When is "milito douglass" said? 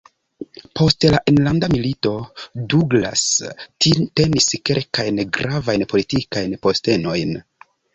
1.73-3.27